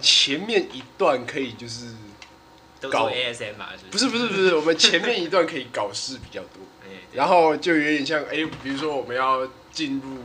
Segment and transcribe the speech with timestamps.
[0.00, 1.94] 前面一段可以就是
[2.90, 6.62] 搞 ASM 嘛，是不是不是不是，我们前面一段可以搞事比较多，
[7.12, 10.18] 然后就有点像哎、比如说我们要进入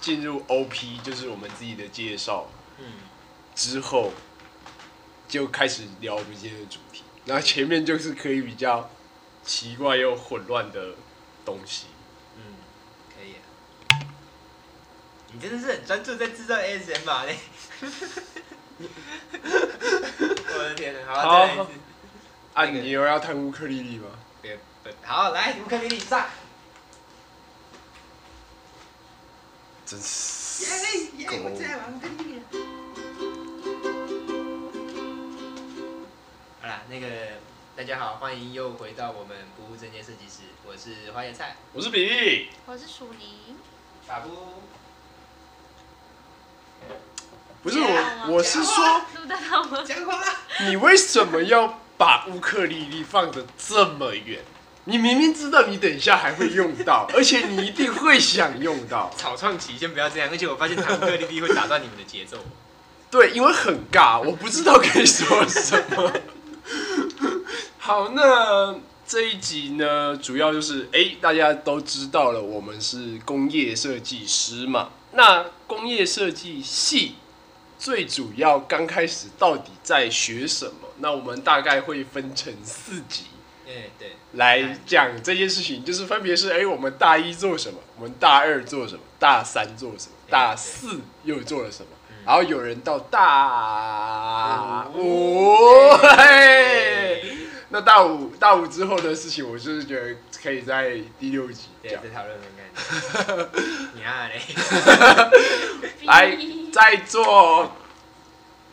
[0.00, 2.84] 进入 OP，就是我们自己的介绍嗯，
[3.54, 4.12] 之后，
[5.28, 8.90] 就开始聊我们今天的主题，然后前面就是可以比较
[9.44, 10.94] 奇怪又混乱的
[11.44, 11.86] 东西。
[12.36, 12.42] 嗯，
[13.08, 13.40] 可以啊。
[15.32, 17.26] 你真的是很专注在制造 ASMR？
[17.26, 17.32] 呢？
[18.78, 21.14] 我的天哪！
[21.14, 21.72] 好，好再来一次。
[22.54, 24.08] 啊，你又要弹乌克丽丽吗？
[24.40, 26.26] 别笨好，来乌克丽丽上。
[29.84, 30.64] 真是
[31.16, 32.42] 耶狗我最爱玩乌克丽丽了。
[36.60, 37.06] 好啦，那个
[37.76, 43.56] 大家好，欢迎又回到我们不务正业设计师，我是花椰菜，我是比利，我是鼠泥，
[44.06, 44.62] 法布。
[47.62, 49.02] 不是我，我是说。
[50.66, 54.40] 你为什么要把乌克丽丽放的这么远？
[54.84, 59.10] 你明明知道你等一下还会用到， 而且你一定会想用到。
[59.16, 62.38] 草创期先不要这样，而且我发现弹乌克丽丽会打断你们的节奏。
[63.10, 66.12] 对，因为很尬，我不知道该说什么。
[67.78, 68.74] 好，那
[69.06, 74.88] 这一集呢，主要就是哎、大家都知道了，我们是工业设计师嘛。
[75.12, 77.16] 那工业设计系
[77.82, 80.88] 最主要刚开始到底在学什么？
[80.98, 83.24] 那我们大概会分成四集
[83.66, 91.88] 哎，对，来讲这件事情，就是分别是哎、我们大一做什么，我们大二做什么，大三做什么，大四又做了什么。
[92.24, 95.56] 然后有人到大五，
[95.96, 97.36] 嘿，
[97.70, 102.08] 那大五大五之后的事情，我就是觉得可以在第六集对，讲再。
[102.10, 103.48] 讨论看看。
[103.94, 104.40] 你啊嘞，
[106.04, 106.36] 来，
[106.72, 107.70] 在座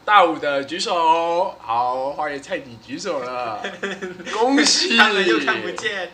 [0.03, 3.61] 大五的举手，好，花椰菜你举手了，
[4.33, 4.97] 恭喜！
[4.97, 6.11] 他们又看不见。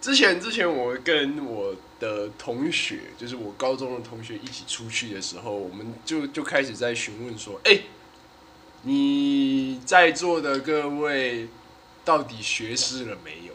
[0.00, 7.82] 之前之前我跟我的同学，就是我高中的同学一起出去的时候，我们就就开始在询问说：“哎、
[8.82, 11.46] 你在座的各位
[12.04, 13.54] 到底学士了没有？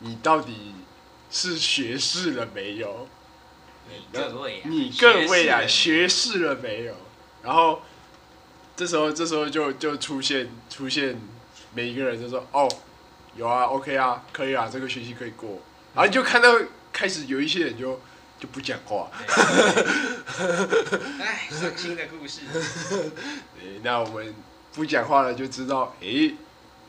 [0.00, 0.74] 你到底
[1.30, 3.08] 是学士了没有？
[3.88, 6.94] 你各位啊，你各位啊，学学士了没有？”
[7.42, 7.80] 然后
[8.74, 11.18] 这时候这时候就就出现出现
[11.72, 12.68] 每一个人就说：“哦，
[13.36, 15.60] 有啊，OK 啊，可以啊，这个学期可以过。”
[15.94, 16.50] 然后你就看到
[16.92, 18.00] 开始有一些人就
[18.40, 19.08] 就不讲话。
[21.20, 22.40] 哎，伤心的故事。
[23.54, 24.34] 对，那我们
[24.74, 26.34] 不讲话了，就知道，诶，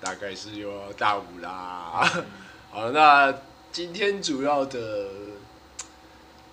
[0.01, 2.09] 大概是又要大五啦。
[2.71, 3.33] 好，那
[3.71, 5.09] 今天主要的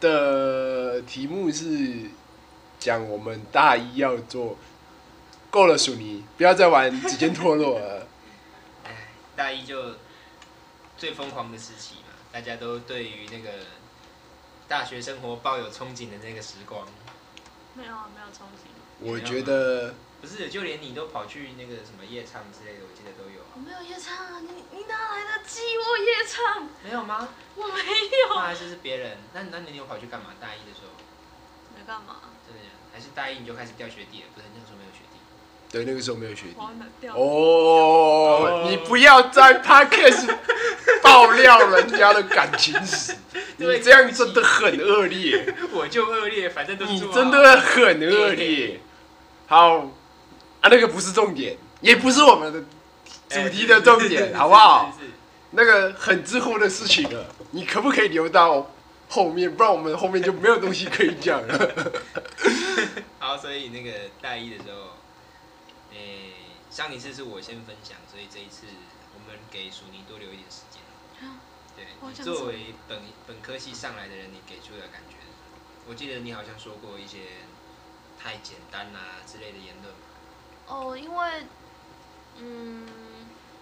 [0.01, 2.11] 的题目是
[2.79, 4.57] 讲我们大一要做，
[5.51, 8.07] 够了，鼠尼，不要再玩指尖脱落了。
[8.85, 9.97] 哎，大一就
[10.97, 13.51] 最疯狂的时期嘛，大家都对于那个
[14.69, 16.87] 大学生活抱有憧憬的那个时光。
[17.75, 18.69] 没有啊，没有憧憬，
[19.01, 23.53] 我觉得不是，就连你都跑去那个什么夜唱之类的，我记得都有啊。
[23.55, 26.69] 我没有夜唱啊，你你哪来的寂寞夜唱？
[26.83, 27.29] 没有吗？
[27.57, 29.19] 我没那有，还是是别人？
[29.35, 30.27] 那那你有跑去干嘛？
[30.41, 30.93] 大一的时候，
[31.77, 32.17] 没干嘛，
[32.47, 34.27] 真的假的还是大一你就开始掉学弟了？
[34.35, 35.19] 不是，那个时候没有学弟。
[35.71, 36.57] 对那个时候没有学弟。
[37.09, 40.33] 哦，你不要在 podcast
[41.03, 43.17] 爆料人家的感情史，
[43.77, 45.55] 你这样真的很恶劣。
[45.73, 48.81] 我就恶劣，反正都你做啊真的很恶劣。
[49.47, 49.79] 好，
[50.61, 52.61] 啊，那个不是重点，也不是我们的
[53.29, 54.93] 主题的重点，哎好不好？？
[54.93, 55.15] 是是是是是
[55.57, 58.73] 那个很之后的事情了，你可不可以留到
[59.09, 59.55] 后面？
[59.55, 61.71] 不然我们后面就没有东西可以讲了。
[63.21, 63.91] 好，所以那个
[64.21, 64.99] 大一的时候，
[65.93, 66.33] 诶、
[66.71, 68.67] 上一次是我先分享，所以这一次
[69.15, 70.81] 我们给鼠尼多留一点时间。
[71.77, 75.17] 对你作为本本科系上来的人，你给出的感觉？
[75.87, 77.19] 我记得你好像说过一些
[78.19, 80.01] 太简单啦、之类的言论嘛。
[80.67, 81.47] 哦，因为，
[82.39, 82.89] 嗯，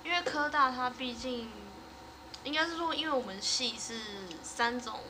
[0.05, 1.51] 因为科大它毕竟，
[2.45, 3.99] 应该是说，因为我们系是
[4.43, 5.01] 三种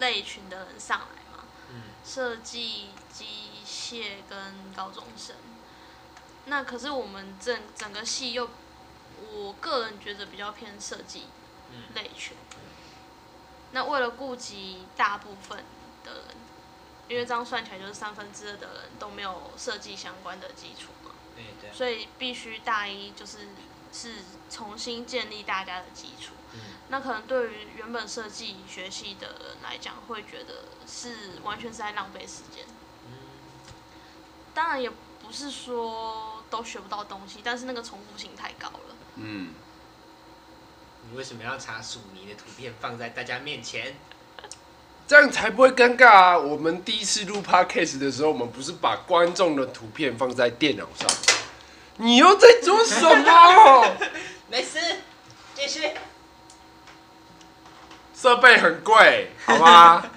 [0.00, 3.26] 类群的人上来嘛，嗯设计、机
[3.64, 4.38] 械跟
[4.74, 5.36] 高中生。
[6.46, 8.50] 那可是我们整整个系又，
[9.30, 11.41] 我个人觉得比较偏设计嗯
[11.94, 12.36] 类群。
[13.72, 15.64] 那为了顾及大部分
[16.04, 16.24] 的人，
[17.08, 23.48] 因为这样算起来就是三分之二的人都没有设计相关的基础嘛，对对，所以必须大一就是
[23.92, 24.16] 是
[24.50, 26.34] 重新建立大家的基础。
[26.54, 32.66] 嗯那可能对于原本设计学系的人来讲，会觉得是完全是在浪费时间。
[33.06, 33.16] 嗯，
[34.52, 38.96] 当然也不是说都学不到东西，但是那个重复性太高了。
[39.14, 39.54] 嗯，
[41.12, 43.94] 你为什么要查薯泥的图片放在大家面前？
[45.06, 46.38] 这样才不会尴尬啊！
[46.38, 51.06] 我们第一次录 podcast 的时候，我们不是把观众的图片放在电脑上？
[51.98, 53.94] 你又在做什么？
[54.48, 54.78] 没事，
[55.54, 55.90] 继续。
[58.14, 60.10] 设备很贵，好吗？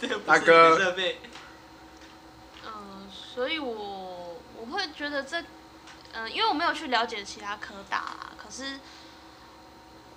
[0.26, 0.94] 大哥。
[2.66, 5.40] 嗯，所以我我会觉得这，
[6.12, 8.78] 嗯、因为我没有去了解其他科大啦，可是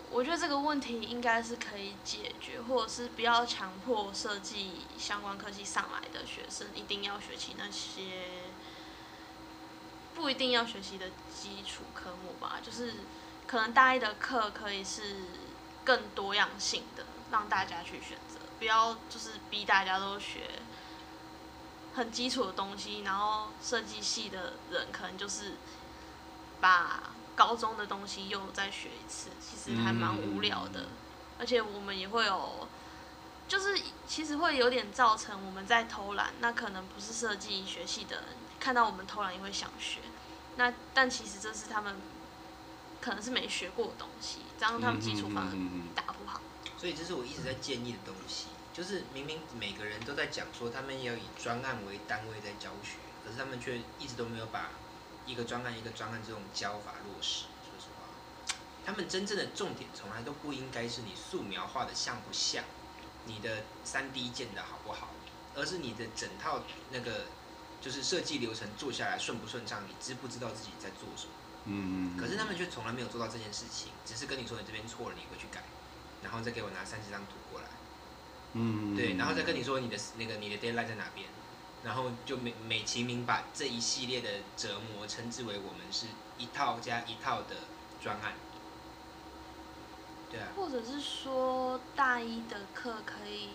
[0.09, 8.23] 我觉得这个问题应该是可以解决，或者是不要强迫设计相关科系上来的学生一定要学习那些
[10.15, 12.95] 不一定要学习的基础科目吧，就是
[13.45, 15.25] 可能大一的课可以是
[15.83, 20.49] 更多样性的，让大家去选择，不要就是逼大家都学
[21.93, 25.53] 很基础的东西，然后设计系的人可能就是
[26.59, 30.87] 把高中的东西又再学一次，其实还蛮无聊的。
[31.39, 32.67] 而且我们也会有，
[33.47, 36.33] 就是其实会有点造成我们在偷懒。
[36.39, 38.25] 那可能不是设计学系的人
[38.59, 39.99] 看到我们偷懒也会想学，
[40.55, 41.95] 那但其实这是他们
[42.99, 45.53] 可能是没学过的东西，这样他们基础反而
[45.93, 46.41] 打不好。
[46.75, 54.71] 所以这是我一直在建议的东西，就是明明每个人都在讲说他们要以专案为单位在教学，可是他们却一直都没有把
[55.27, 57.45] 一个专案一个专案这种教法落实。
[57.61, 62.63] 说实话，他们真正的重点从来都不应该是你素描画的像不像，
[63.25, 65.09] 你的三 D 建的好不好，
[65.53, 67.25] 而是你的整套那个
[67.81, 71.31] 就是设计流程做下来顺不顺畅，你知不知道自己在做什么。
[71.69, 75.61] 嗯，可是他们却从来没有做到这件事情，只是跟你说你这边错了，你回去改，
[76.23, 77.67] 然后再给我拿三十张图过来，
[78.53, 81.27] 嗯，对，然后再跟你说你的那个你的 deadline 在哪边，
[81.83, 86.07] 然后就美美其名把这一系列的折磨称之为我们是
[86.37, 87.55] 一套加一套的
[88.01, 88.33] 专案，
[90.29, 93.49] 对啊，或者是说大一的课可以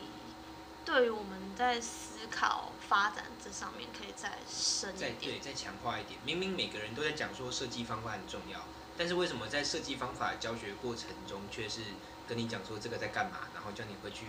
[0.85, 5.33] 对于我们在思考发展这上面可以再深再一点。
[5.33, 6.19] 对再强化一点。
[6.25, 8.61] 明明每个人都在讲说设计方法很重要，
[8.97, 11.83] 但是为什么在设计方法教学过程中却是
[12.27, 14.27] 跟你讲说这个在干嘛，然后叫你回去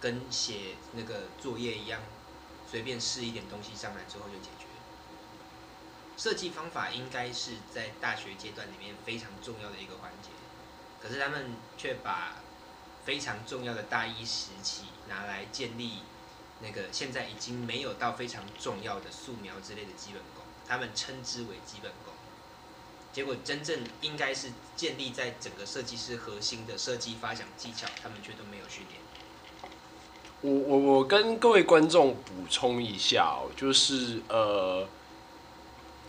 [0.00, 2.00] 跟写那个作业一样，
[2.70, 4.66] 随便试一点东西上来之后就解决。
[6.16, 10.28] 设计方法应该是在大学阶段里面非常重要的一个环节，
[11.02, 12.36] 可是他们却把
[13.04, 16.02] 非常重要的大一时期拿来建立
[16.60, 22.12] 那个现在已经没有到非常重要的素描之类的基本功，他们称之为基本功。
[23.12, 29.00] 结果真正应该是建立在整个设计师核心的设计发想技巧，他们却都没有训练。
[30.42, 34.86] 我我我跟各位观众补充一下哦，就是呃，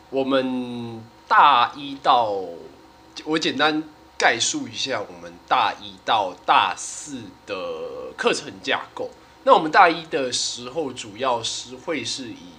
[0.10, 2.34] 我们大一到
[3.26, 3.84] 我简单
[4.18, 9.10] 概述一下我们大一到大四的课程架构。
[9.44, 12.54] 那我们大一的时候，主要是会是以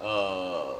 [0.00, 0.76] 呃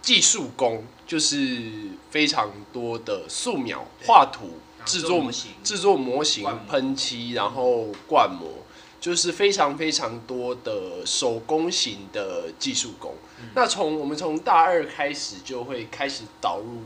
[0.00, 5.30] 技术工，就是非常多的素描、画图、制作
[5.62, 8.64] 制作模型、喷漆，然后灌模，
[9.04, 13.12] 就是非常非常多的手工型的技术工。
[13.38, 16.84] 嗯那从我们从大二开始就会开始导入，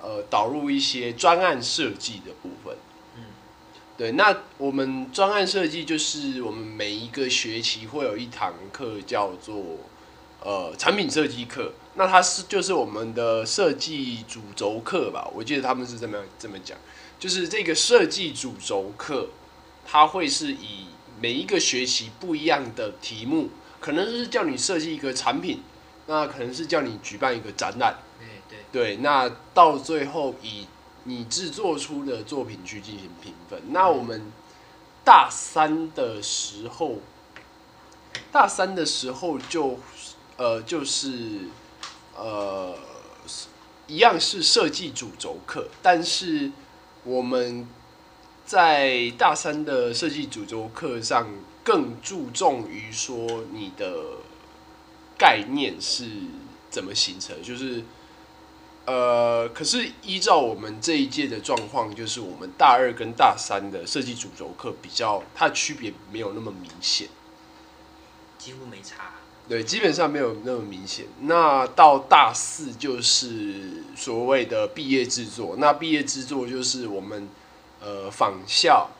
[0.00, 2.76] 呃，导入一些专案设计的部分。
[3.16, 3.24] 嗯，
[3.96, 9.78] 对，那我们专案设计就是我们每一个学期会有一堂课叫做
[10.40, 16.78] 呃产品设计课，那它是就是我们的设计主轴课吧，我记得他们是这么这么讲，
[17.18, 19.30] 就是这个设计主轴课，
[19.84, 20.86] 它会是以
[21.20, 25.62] 每一个学期不一样的题目，可能是叫你设计一个产品，
[26.06, 27.98] 那可能是叫你举办一个展览。
[28.20, 30.66] 哎对，对，那到最后以
[31.04, 33.60] 你制作出的作品去进行评分。
[33.70, 34.30] 那我们
[35.04, 36.98] 大三的时候，
[38.30, 39.78] 大三的时候就
[40.36, 41.40] 呃就是
[42.16, 42.74] 呃
[43.86, 46.52] 一样是设计主轴课，但是
[47.04, 47.66] 我们
[48.48, 51.28] 在大三的设计主轴课上
[51.62, 53.92] 更注重于说你的
[55.18, 56.06] 概念是
[56.70, 57.84] 怎么形成，就是。
[58.86, 67.08] 呃，可是依照我们这一届的状况，就是我们大二跟大三的设计主轴课比较，它的区别没有那么明显。
[68.38, 69.10] 几乎没差。
[69.46, 71.04] 对，基本上没有那么明显。
[71.20, 77.28] 那到大四就是所谓的毕业制作，那毕业制作就是我们
[77.80, 78.90] 呃仿效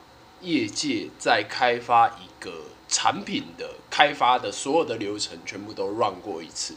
[0.41, 2.51] 业界在开发一个
[2.87, 6.75] 产品的开发的所有的流程全部都 run 过一次，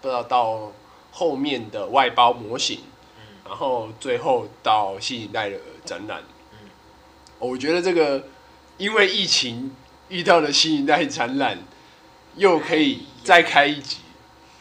[0.00, 0.72] 不知道到
[1.12, 2.80] 后面的外包模型，
[3.44, 6.22] 然后最后到新一代的展览。
[6.52, 6.70] 嗯
[7.38, 8.28] 我觉得这个
[8.78, 9.74] 因为疫情
[10.08, 11.58] 遇到了新一代展览，
[12.36, 13.98] 又可以再开一集。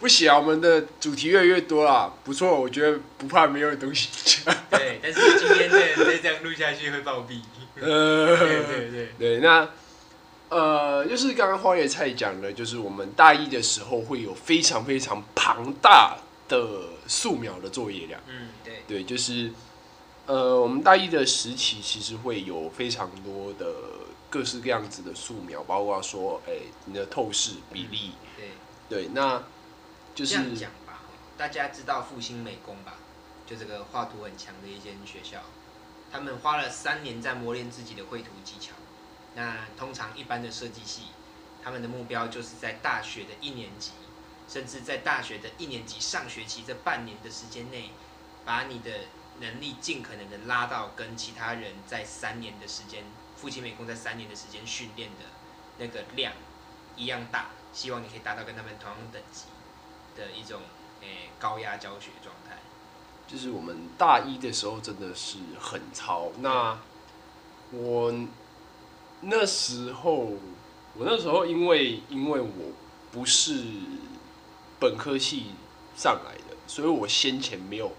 [0.03, 4.09] 不行啊，我们的主题越来越多啦，不错，我觉得不怕没有东西
[4.43, 4.53] 讲。
[4.69, 7.39] 对，但是今天再再这样录下去会暴毙。
[7.79, 9.69] 呃，对对对，对，那
[10.49, 16.17] 呃，就是刚刚花野菜讲的，就是我们大一的时候会有非常非常庞大
[16.49, 18.19] 的素描的作业量。
[18.27, 19.51] 嗯对，对，就是
[20.25, 23.73] 呃，我们大一的时期其实会有非常多的
[24.29, 26.51] 各式各样子的素描，包括说，哎、
[26.83, 28.11] 你的透视比例，
[28.89, 29.41] 对，对，那
[30.15, 31.01] 就这样讲吧，
[31.37, 32.95] 大家知道复兴美工吧？
[33.47, 35.41] 就这个画图很强的一间学校，
[36.11, 38.73] 他们花了三年在磨练自己的绘图技巧。
[39.35, 41.07] 那通常一般的设计系，
[41.63, 43.91] 他们的目标就是在大学的一年级，
[44.47, 47.89] 甚至在大学的一年级上学期这半年的时间内，
[48.45, 48.91] 把你的
[49.39, 53.03] 能力尽可能的拉到跟其他人在三年的时间，
[53.35, 55.25] 复兴美工在三年的时间训练的
[55.79, 56.33] 那个量
[56.95, 59.45] 一样大，希望你可以达到跟他们同样等级
[60.15, 60.61] 的一种
[61.01, 62.57] 诶、高压教学状态。
[63.27, 66.31] 就是我们大一的时候真的是很超。
[66.39, 66.77] 那
[67.71, 68.13] 我
[69.21, 70.33] 那时候，
[70.95, 72.71] 我那时候因为因为我
[73.11, 73.63] 不是
[74.79, 75.47] 本科系
[75.95, 77.93] 上来的，所以我先前没有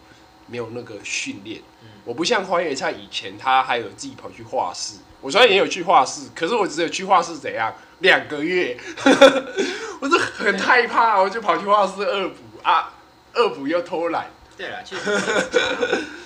[0.46, 1.62] 没有那个训练。
[1.82, 4.96] 嗯我不像花野菜以前，他还有自己跑去画室。
[5.20, 8.78] 我虽然也有去画室，可是我只有去画室怎样两个月，
[10.00, 12.92] 我是很害怕，我就跑去画室恶补啊，
[13.34, 14.30] 恶补又偷懒。
[14.56, 15.10] 对了，确实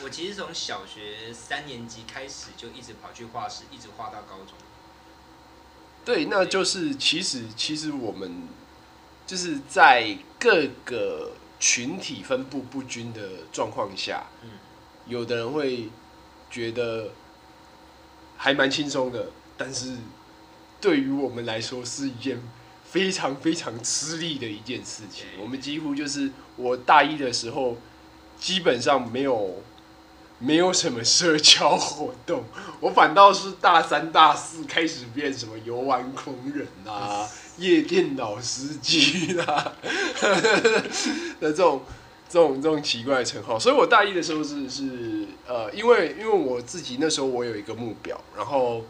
[0.03, 4.55] 我其实从小学三年级开始就一直跑去画室，一直画到高中。
[6.05, 8.49] 对，那就是其实其实我们
[9.27, 13.21] 就是在各个群体分布不均的
[13.53, 14.51] 状况下，嗯
[15.09, 15.89] 有的人会
[16.51, 17.09] 觉得
[18.37, 19.97] 还蛮轻松的，但是
[20.81, 22.41] 对于我们来说是一件
[22.85, 25.27] 非常非常吃力的一件事情。
[25.41, 27.77] 我们几乎就是我大一的时候，
[28.39, 29.63] 基本上没有
[30.39, 32.45] 没有什么社交活动，
[32.81, 39.73] 我反倒是大三大四开始变什么游玩狂人啊、 夜店老司机啦
[41.41, 41.83] 的这种
[42.29, 43.59] 这种这种奇怪的称号。
[43.59, 48.85] 所以我大一的时候是是呃，因为因为我自己那时候我有一个目标，然后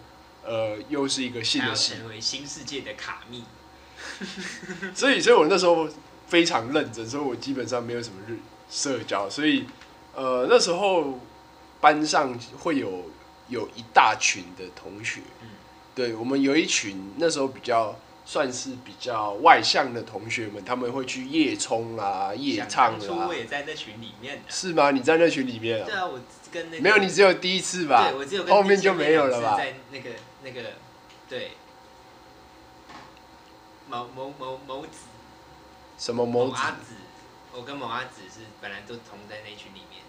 [0.44, 3.44] 呃又是一个新的系成为新世界的卡密。
[4.94, 5.88] 所以，所以我那时候
[6.26, 8.38] 非常认真，所以我基本上没有什么日
[8.70, 9.64] 社交，所以
[10.14, 11.18] 呃那时候
[11.80, 13.10] 班上会有
[13.48, 15.48] 有一大群的同学，嗯
[15.94, 17.96] 对我们有一群那时候比较
[18.30, 24.50] 算是比较外向的同学们，他们会去夜冲啊、夜唱啊当初我，也在那群里面的。
[24.50, 24.90] 是吗？
[24.90, 25.86] 你在那群里面啊？
[25.86, 26.20] 对啊，我
[26.52, 28.18] 跟那个没有，你只有第一次吧对，？
[28.18, 30.10] 我只有跟后面就没有了吧在那个
[30.44, 30.60] 那个
[31.26, 31.52] 对
[33.88, 35.06] 某某某某子
[35.96, 36.52] 什么某子？
[36.52, 36.94] 某阿子，
[37.54, 40.02] 我跟某阿子是本来都同在那群里面，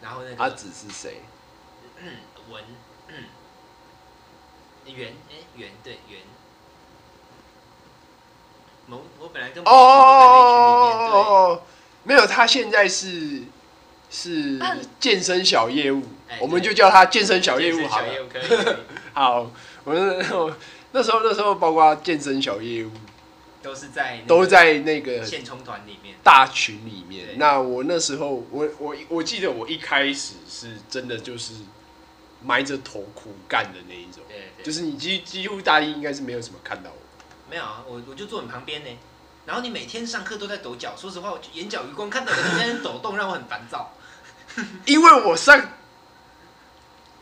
[0.00, 1.20] 然后那个阿子是谁？
[2.00, 2.16] 嗯
[2.50, 2.60] 文
[3.06, 3.14] 嗯
[4.92, 6.20] 圆哎圆对圆。
[8.86, 9.74] 某我本来跟哦哦子
[10.04, 11.62] 都在那群里面，对，哦，
[12.04, 13.42] 没有，他现在是
[14.10, 18.06] 是嗯健身小业务哎，我们就叫他健身小业务好了。
[19.14, 19.50] 好，
[19.84, 20.22] 我那
[21.02, 22.90] 时候那时候包括健身小业务
[23.62, 27.28] 都是在那个都在那个现充团里面，大群里面。
[27.36, 31.54] 那我那时候我我我记得我一开始是真的就是
[32.42, 37.01] 埋着头苦干的那一种，对对，就是你几几乎大一应该是没有什么看到我。
[37.52, 38.88] 没有啊，我我就坐你旁边呢。
[39.44, 43.92] 然后你每天上课都在抖脚，说实话，我眼角余光看到你在那抖动，让我很烦躁。
[44.86, 45.60] 因为我上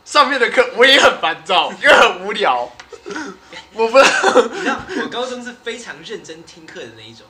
[0.05, 2.71] 上面的课我也很烦躁，因为很无聊。
[3.75, 7.27] 我不知道，你知道，我高中是非常认真听课的那一种，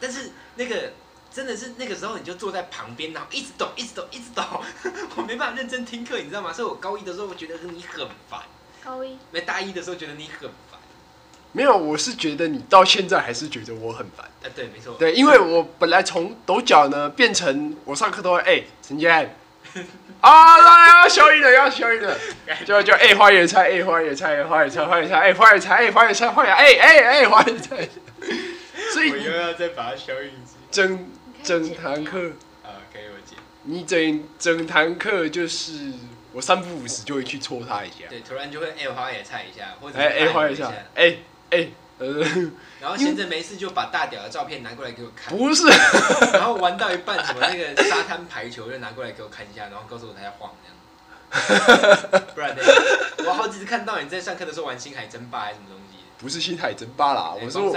[0.00, 0.92] 但是那个
[1.32, 4.42] 真的是那个时候你就坐在旁边，然后一直抖，一直抖，一直抖，
[5.14, 6.52] 我没办法认真听课，你知道吗？
[6.52, 8.42] 所以我高一的时候我觉得你很烦，
[8.82, 10.69] 高一没大一的时候觉得你很烦。
[11.52, 14.26] 没有，我是觉得你到现在还是觉得我很烦。
[14.42, 19.10] 啊，对，没错，对，因为我本来从抖脚呢变成我上课都会哎，陈建
[20.20, 22.16] 啊，来要消音了，要消音了，
[22.64, 27.88] 就就哎花野菜，哎花野菜，花野菜，花野菜，哎花野菜，哎花野菜，花野，哎哎哎花野菜。
[28.92, 30.30] 所以我又要再把它消音。
[30.70, 31.08] 整
[31.42, 32.18] 整堂课，
[32.62, 33.38] 啊，可以我剪。
[33.64, 35.92] 你整整堂课就是
[36.32, 41.16] 我三不五时就会去戳他一下，对，突然就会哎花野菜一下，或者哎哎，换换一下，哎
[41.50, 42.06] 哎，呃，
[42.80, 45.66] 然后闲着没事就把大屌的照片拿过来给我看，不是，
[46.32, 50.76] 然后玩到一半什么那个沙滩排球就拿过来给我看一下，然后告诉我他在晃这样。
[52.34, 52.62] 不然呢？
[53.26, 55.98] 我好几次看到你在上课的时候玩星海争霸还是什么东西。
[56.18, 57.76] 不是星海争霸啦，哎我说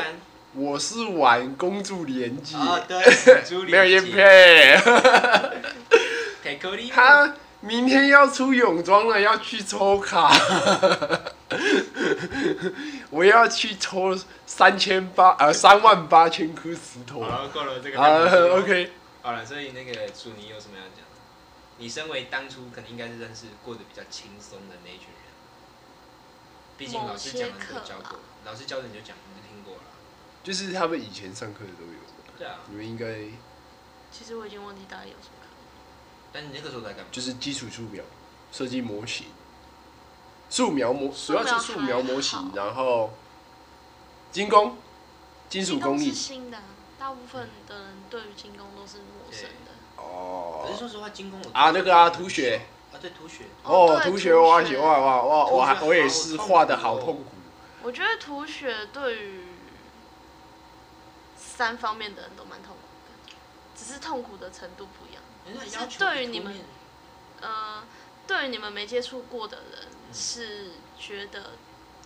[0.54, 2.98] 我是玩公主连接，啊，对，
[3.70, 4.80] 没有烟烟配。
[6.92, 10.32] 他明天要出泳装了，要去抽卡，
[13.14, 14.18] 我要去抽
[14.48, 17.22] 三千八呃三万八千颗石头。
[17.22, 18.92] 好了，够了，这个好了，OK，
[19.22, 21.22] 好了，所以那个楚你有什么要讲的？
[21.78, 25.32] 你身为当初可能应该是认识过得比较轻松的那一群人，
[26.76, 29.84] 毕竟老师讲的你都教过，老师教的你就讲，你就听过了。
[30.42, 32.00] 就是他们以前上课的都有，
[32.40, 33.06] 对啊，你们应该
[34.12, 35.50] 其实我已经忘记大概有什么课。
[36.32, 37.12] 但你那个时候在干嘛？
[37.12, 38.04] 就是基础素描、
[38.52, 39.28] 设计模型、
[40.54, 43.10] 素描模，主要是素描模型，然后
[44.32, 44.78] 精工、
[45.50, 46.14] 金属工是艺。
[46.14, 46.64] 新的啊、
[47.00, 49.72] 大部分的人对于精工都是陌生的。
[49.98, 57.24] 哦可是说实话，精工我啊，那个啊，涂血啊，对涂血，哦，对图学我还喜欢，哇哇，我还我也是画的好痛苦。
[57.82, 59.46] 我觉得涂血对于
[61.36, 63.36] 三方面的人都蛮痛苦的，
[63.76, 65.24] 只是痛苦的程度不一样。
[65.48, 66.54] 人家要要求对于你们
[67.42, 67.84] 呃，
[68.28, 71.52] 对于你们没接触过的人，是觉得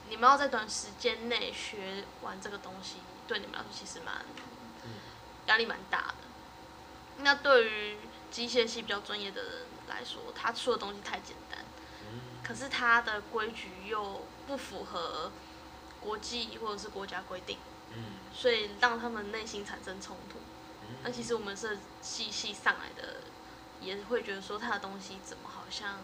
[0.09, 2.97] 你们要在短时间内学完这个东西，
[3.27, 4.25] 对你们来说其实蛮
[4.85, 4.91] 嗯
[5.47, 6.15] 压力蛮大的。
[7.17, 7.97] 那对于
[8.31, 9.51] 机械系比较专业的人
[9.87, 11.65] 来说，他出的东西太简单，
[12.03, 15.31] 嗯可是他的规矩又不符合
[15.99, 17.57] 国际或者是国家规定，
[17.93, 20.39] 嗯所以让他们内心产生冲突。
[20.83, 23.21] 嗯那其实我们是系系上来的，
[23.81, 25.99] 也会觉得说他的东西怎么好像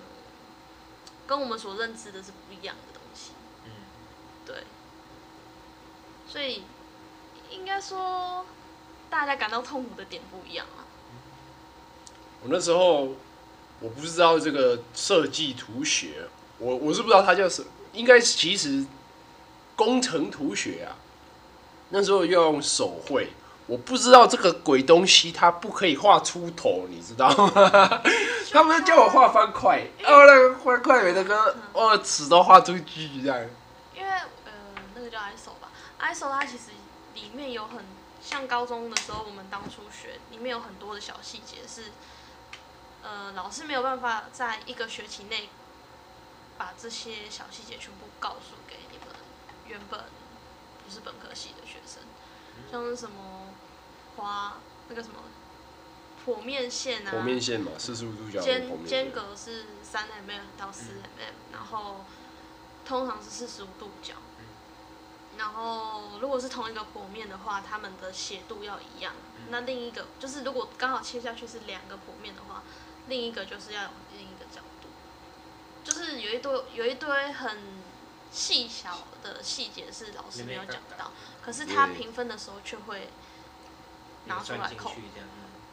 [1.28, 3.32] 跟我们所认知的是不一样的东西，
[3.66, 3.72] 嗯
[4.46, 4.64] 对，
[6.28, 6.64] 所以
[7.50, 8.46] 应该说
[9.10, 10.84] 大家感到痛苦的点不一样啊。
[12.42, 13.16] 我那时候
[13.80, 18.86] 我不知道这个设计图学，我我是不知道它叫什，应该是其实
[19.76, 20.98] 工程图学啊。
[21.90, 23.30] 那时候要用手绘，
[23.65, 28.02] 我不知道这个鬼东西它不可以画出头，你知道吗？
[28.52, 33.39] 他们叫我画方块，哦，那个方块有那个哦尺都画出去这样。
[33.95, 34.10] 因为
[34.45, 34.52] 呃，
[34.95, 36.71] 那个叫 ISO 吧，ISO 它其实
[37.15, 37.86] 里面有很
[38.21, 41.91] 像高中的时候我们当初学，里面有很多的小细节是，
[43.02, 45.49] 呃，老师没有办法在一个学期内
[46.58, 49.08] 把这些小细节全部告诉给你们
[49.67, 50.02] 原本
[50.86, 52.04] 不是本科系的学生，
[52.72, 53.54] 像是什么
[54.16, 54.58] 花
[54.89, 55.16] 那个什么
[56.26, 58.88] 剖面线啊，剖面线嘛，四十五度角的剖间线。
[58.88, 62.06] 间隔是三 mm 到四 mm，、然后
[62.86, 64.16] 通常是四十五度角。
[65.36, 69.13] 然后如果是同一个剖面的话，它们的斜度要一样。
[69.50, 72.62] 那另一个就是如果刚好切下去是两个剖面的话，
[73.08, 74.89] 另一个就是要有另一个角度。
[75.84, 77.58] 就是有一堆有一堆很
[78.34, 81.12] 细小的细节是老师没有讲到，
[81.46, 83.10] 可是他评分的时候却会
[84.26, 84.91] 拿出来扣。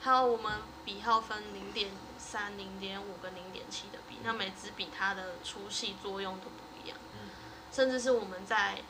[0.02, 7.30] 还有我们笔号分零点三、零点五跟零点七的笔，那每支笔它的粗细作用都不一样，嗯
[7.72, 8.82] 甚至是我们在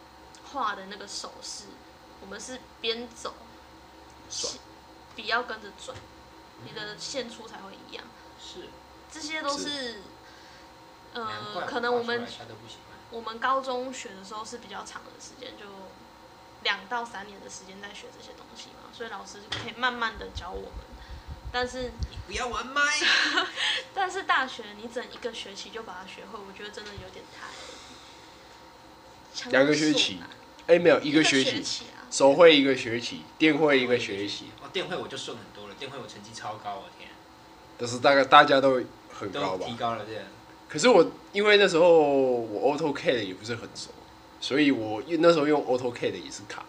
[0.53, 1.67] 画的那个手势，
[2.21, 3.35] 我们是边走，
[4.29, 4.55] 转
[5.15, 5.97] 笔要跟着转，
[6.59, 8.05] 嗯你的线粗才会一样。
[8.41, 8.69] 是，
[9.11, 10.03] 这些都是，
[11.15, 12.27] 呃，可能我们。
[13.11, 15.65] 我们高中学的时候是比较长的时间，就
[16.63, 20.71] 两到三年的时间在学这些东西嘛，所以老师就可以慢慢的教我们。
[21.53, 22.83] 但是你 不要玩麦。
[23.93, 27.49] 但是大学你整一个学期就把它学会，我觉得真的有点太
[29.35, 30.29] 强两个学期难
[30.69, 37.11] 哎，没有一一个学期，手绘一个学期，电绘一个学期，哦，电绘我就顺很多了，电绘我成绩超高，我天，
[37.77, 38.81] 但是大概大家都
[39.13, 39.77] 很高吧都提。
[39.77, 40.23] 高了这样。
[40.71, 43.91] 可是我因为那时候我 AutoCAD 也不是很熟，
[44.41, 46.65] 所以我那时候用 AutoCAD 也是卡。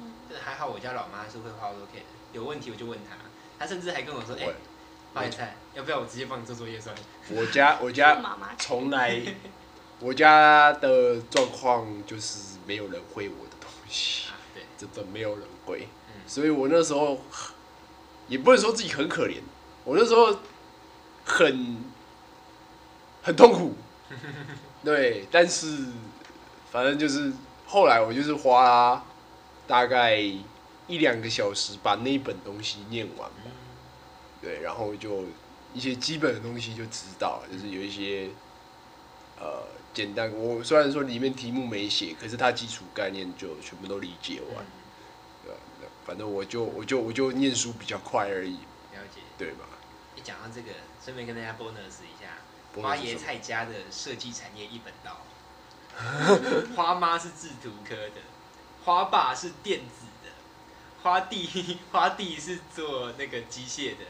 [0.00, 3.16] 嗯，这还好，我家老妈是会画 AutoCAD，的有问题我就问她，
[3.58, 4.46] 她甚至还跟我说，哎、
[5.14, 7.02] 我花椰菜，要不要我直接帮你做作业算了？
[7.30, 9.18] 我家 我家妈妈从来，
[9.98, 17.18] 我家的状况就是没有人会我的东西，啊，对，真的没有人会，嗯所以我那时候
[18.28, 19.38] 也不能说自己很可怜，
[19.84, 20.36] 我那时候
[21.24, 21.82] 很
[23.22, 23.74] 很痛苦，
[24.84, 25.86] 对，但是
[26.70, 27.32] 反正就是
[27.66, 29.04] 后来我就是花
[29.66, 30.44] 大概一
[30.88, 33.46] 一两个小时把那一本东西念完吧。
[33.46, 33.52] 嗯
[34.42, 35.24] 对，然后就
[35.72, 38.28] 一些基本的东西就知道，就是有一些
[39.38, 39.62] 呃
[39.94, 40.32] 简单。
[40.32, 45.60] 我虽然说里面题目没写，可是它基础概念就全部都理解完，嗯对吧？
[46.04, 48.54] 反正我就我就我就念书比较快而已，
[48.94, 49.20] 了解。
[49.38, 49.64] 对吧？
[50.16, 50.70] 一讲到这个，
[51.04, 52.26] 顺便跟大家 bonus 一下
[52.80, 55.18] 花是什么椰菜家的设计产业一本道。
[56.74, 58.22] 花妈是制图科的，
[58.84, 60.30] 花爸是电子的，
[61.02, 64.04] 花弟 花弟是做那个机械的，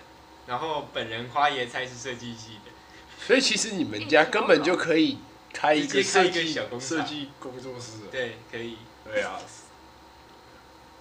[0.46, 2.70] 然后本人花椰菜是设计系的。
[3.27, 5.18] 所以其实你们家根本就可以
[5.53, 6.55] 开一个设计
[7.40, 8.79] 工作室，对，可以。
[9.05, 9.38] 对啊，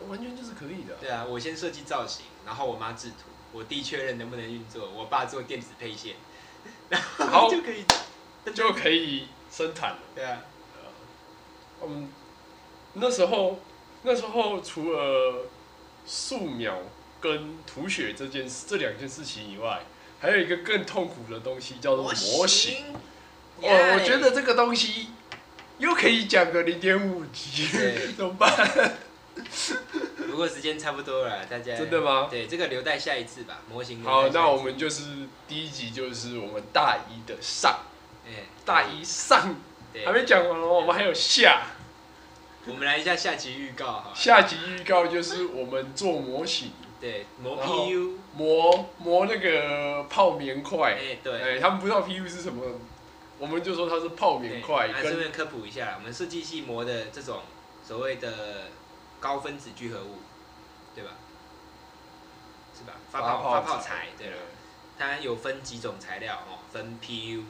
[0.08, 0.96] 完全就是可以的。
[1.00, 6.16] 对啊，我先设计造型，然后我妈制图，我弟确认能不能运作，我爸做电子配线，
[6.90, 7.86] 然好后就可以，
[8.54, 10.00] 就可以生产了。
[10.16, 10.40] 对啊，
[11.84, 12.10] 嗯，
[12.94, 13.60] 那时候
[14.04, 15.48] 那时候除了
[16.06, 16.78] 素描
[17.20, 19.82] 跟涂血这件事这两件事情以外，
[20.20, 22.94] 还有一个更痛苦的东西叫做模型。
[23.62, 25.10] 哦，我觉得这个东西
[25.78, 27.68] 又可以讲个零点五级，
[28.18, 28.98] 怎么办？
[30.30, 32.28] 不过时间差不多了，大家真的吗？
[32.30, 33.62] 对，这个留待下一次吧。
[33.70, 35.04] 模型好，那我们就是
[35.48, 37.80] 第一集就是我们大一的上，
[38.26, 38.46] 哎。
[38.66, 39.56] 大一上。
[39.92, 40.06] 对。
[40.06, 41.64] 还没讲完哦，我们还有下。
[42.68, 44.12] 我们来一下下集预告哈。
[44.14, 50.94] 下集预告就是我们做模型，对磨 PU，磨磨那个泡棉块。
[50.94, 52.64] 哎对，哎，他们不知道 PU 是什么，
[53.40, 57.40] 我们就说它是泡棉块对啊顺便科普一下，我们设计系磨的这种
[57.84, 58.68] 所谓的
[59.22, 60.18] 高分子聚合物，
[60.94, 61.12] 对吧？
[62.78, 62.94] 是吧？
[63.10, 64.36] 发泡发泡材，对了，
[64.98, 67.44] 它有分几种材料哦，分 PU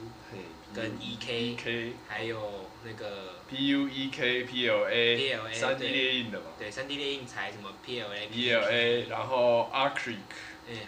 [0.74, 6.46] 跟 EK，EK 还有那个 PU EK PLA 三 D 列印的嘛。
[6.58, 10.18] 对三 D 列印材什么 PLA、，PLA，然后 acrylic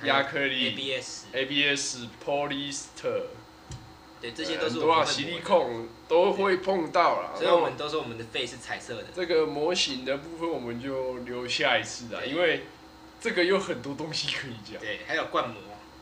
[0.05, 0.70] 亚克力。
[0.75, 3.25] ABS，ABS polyester，
[4.25, 7.37] 对，这些都是我们会洗力控都会碰到了。
[7.37, 9.05] 所以我们都说我们的肺是彩色的。
[9.15, 12.65] 这个模型的部分我们就留下一次啦，因为
[13.21, 14.81] 这个有很多东西可以讲。
[14.81, 15.57] 对，还有灌膜，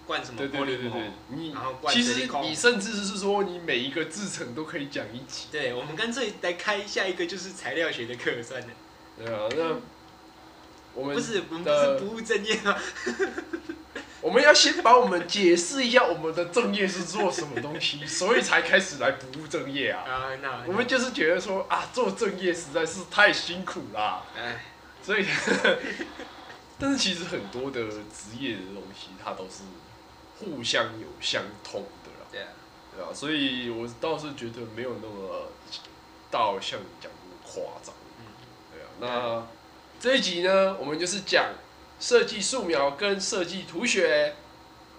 [0.06, 5.48] 灌什么对对玻璃膜对对对？，你然后灌其实你甚至是说你每一个制成都可以讲一集。
[5.50, 8.68] 对，我们干脆来开下一个就是材料学的课算了。
[9.18, 9.80] 对啊，那
[10.94, 12.76] 我们不是，我们不是不务正业吗？
[14.22, 20.04] 我们要先把我们解释一下我们的正业是做什么东西，所以才开始来不务正业啊。
[20.08, 24.64] 啊，那我们就是觉得说啊，做正业实在是太辛苦啦，哎，
[25.02, 25.26] 所以，
[26.78, 29.64] 但是其实很多的职业的东西，它都是
[30.38, 32.48] 互相有相通的啦，对啊，
[32.96, 35.48] 对啊，所以我倒是觉得没有那么
[36.30, 38.24] 到像你讲的那么夸张，嗯，
[38.72, 38.86] 对啊。
[39.00, 39.46] 那
[39.98, 41.46] 这一集呢，我们就是讲
[42.02, 44.34] 设计素描跟设计图学。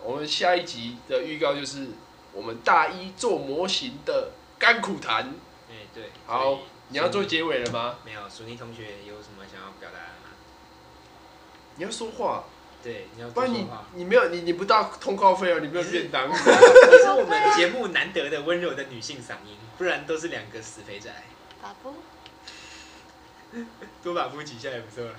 [0.01, 1.89] 我们下一集的预告就是
[2.31, 5.35] 我们大一做模型的甘苦谈。
[5.69, 6.11] 哎对。
[6.25, 7.97] 好你要做结尾了吗？
[8.05, 8.29] 没有？
[8.29, 10.29] 苏妮同学有什么想要表达的吗？
[11.75, 12.45] 你要说话，
[12.81, 13.85] 对，你要不然你多说话。
[13.95, 16.29] 你没有你你不到通告费哦，你没有便当。
[16.31, 21.23] 你是我们节目难得的温柔的女性嗓音，不然都是两个死肥宅。
[21.61, 21.93] 把不
[24.01, 25.15] 多把夫几下也不错了。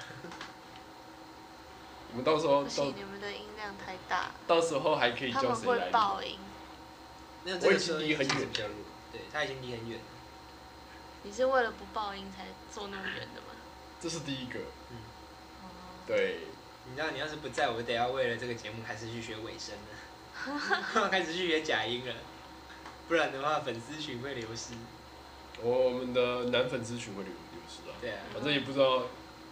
[2.14, 5.92] 我们到时候到不行，你们的音量太大，到时候还可以他们会叫谁来录？
[5.92, 6.38] 爆音。
[7.42, 8.76] 没有，我这个时候已经离很远其实比较弱，
[9.10, 10.04] 对，他已经离很远了。
[11.24, 13.48] 你是为了不爆音才坐那么远的吗？
[14.00, 15.66] 这是第一个，哦，
[16.06, 16.42] 对，
[16.88, 19.74] 你知道，你要是不在，我得要为了这个节目开始去学尾声
[20.94, 22.14] 了， 开始去学假音了，
[23.08, 24.74] 不然的话粉丝群会流失。
[25.60, 29.02] 我们的男粉丝群会流流失啊，对啊，反正也不知道，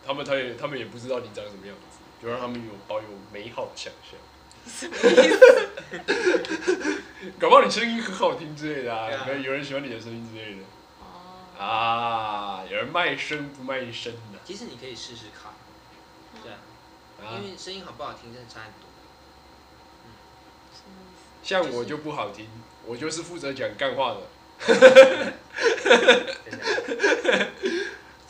[0.07, 4.17] 他们他也他们也不知道你长什么样子，就让他们有保有美好的想象。
[4.65, 7.03] 什么意思？
[7.39, 10.63] 搞不好你声音很好听之类的啊，可能有人喜欢你的声音之类的。
[11.01, 14.39] 哦，啊，有人卖身不卖身的。
[14.45, 15.53] 其实你可以试试看，
[16.43, 16.59] 对啊，
[17.21, 17.41] 啊。
[17.43, 18.89] 因，为声音好不好听真的差很多。
[21.43, 22.49] 像我就不好听，
[22.87, 24.21] 我就是负责讲干话的。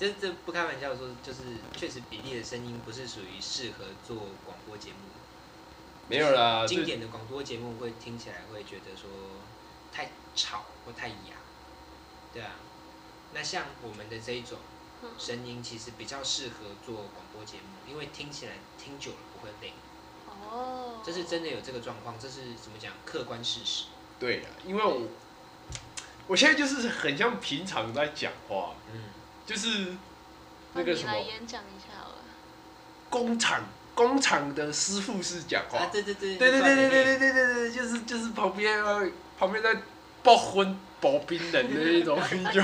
[0.02, 1.38] 这这不开玩笑说，就是
[1.76, 5.20] 确实比利的声音不是属于适合做广播节目的。
[6.08, 9.08] 没有啦，经典的广播节目会听起来会觉得说
[9.92, 11.36] 太吵或太哑，
[12.34, 12.50] 对啊。
[13.32, 14.58] 那像我们的这一种
[15.04, 19.72] 嗯声音，其实比较适合做广播节目，因为听起来听久了不会累，
[20.26, 22.92] 哦，这是真的有这个状况，这是怎么讲？
[23.06, 23.84] 客观事实。
[24.18, 25.06] 对啊，因为我
[26.26, 29.04] 我现在就是很像平常在讲话，嗯，
[29.52, 29.88] 就是
[30.72, 32.14] 那个什么来演讲一下好了。
[33.10, 35.80] 工厂工厂的师傅是讲话。
[35.80, 39.06] 啊，对对对对对对对对对对，对对对，就是就是旁边呃
[39.38, 39.82] 旁边在
[40.22, 42.18] 爆荤爆冰冷的那种
[42.50, 42.62] 就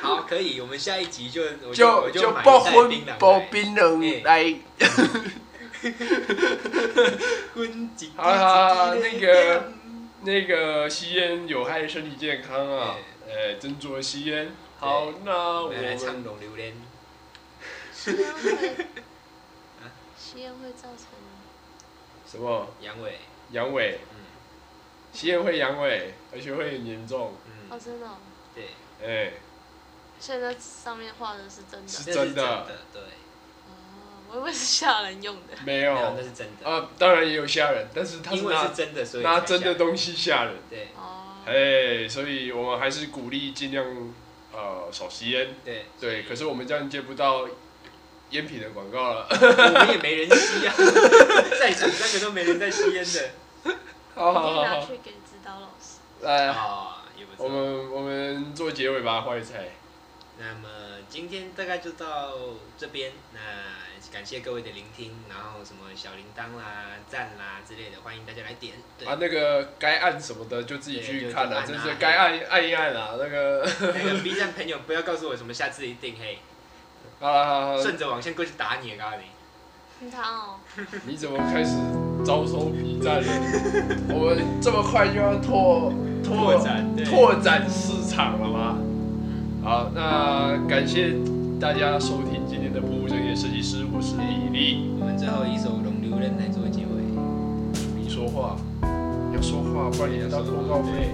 [0.00, 4.56] 好，可以，我们下一集就就就买一袋爆荤槟榔爆来冰冷哎来。
[8.16, 9.72] 好好那个
[10.22, 14.50] 那个吸烟有害身体健康啊，呃，斟酌吸烟。
[14.80, 16.72] 好，那我我们来唱《们龙榴莲》。
[17.92, 18.86] 吸烟会，
[20.16, 21.06] 吸烟会造成
[22.26, 23.10] 什么阳痿，
[23.50, 23.96] 阳痿？
[23.96, 24.24] 嗯
[25.12, 26.00] 吸烟会阳痿，
[26.32, 27.26] 而且会很严重。
[27.26, 27.32] 哦，
[27.70, 28.16] 嗯，真的、哦。
[28.54, 28.68] 对，
[29.04, 29.32] 哎，
[30.18, 31.86] 现在上面画的是真的。
[31.86, 35.58] 是真的对，哦，我以为是吓人用的。
[35.66, 38.42] 没没有，那是真的，啊，当然也有吓人，但是他是
[38.74, 40.54] 真的，所以拿真的东西吓人。
[40.70, 41.26] 对哦。
[41.44, 43.84] 哎，所以我们还是鼓励尽量
[44.52, 45.54] 呃少吸烟。
[45.64, 47.48] 对对，可是我们这样接不到
[48.30, 49.26] 烟品的广告了。
[49.30, 50.74] 我们也没人吸啊，
[51.58, 53.30] 在场三个都没人在吸烟的。
[54.14, 55.98] 好好好去给指导老师。
[56.22, 56.54] 来。
[57.36, 59.70] 我们我们做结尾吧，坏菜。
[60.40, 60.68] 那么
[61.10, 62.32] 今天大概就到
[62.78, 63.38] 这边，那
[64.10, 68.72] 感谢各位的聆听，然后什么小铃铛啦、赞啦之类的，欢迎大家来点。
[68.98, 73.10] 对，啊，那个该按什么的就自己去看了，对就是该按按一按啊。
[73.18, 76.38] 那个， 那个 B 站朋友不要告诉我什么，下次一定嘿，
[77.20, 80.10] 好了好了，顺着网线过去打你，告诉你。
[80.10, 80.58] 他哦，
[81.04, 81.76] 你怎么开始
[82.24, 83.28] 招收 B 站了？
[84.08, 85.92] 我们这么快就要拓
[86.24, 88.78] 拓展拓展市场了吗？
[89.62, 91.14] 好，那感谢
[91.60, 94.90] 大家收听今天的不务正业设计师，我是李丽。
[94.98, 97.04] 我们最后一首《龙流人》来做结尾。
[97.94, 101.10] 你说话，你要说话，不然你要到广告费。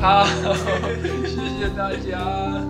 [0.00, 0.24] 好，
[1.26, 2.62] 谢谢大家。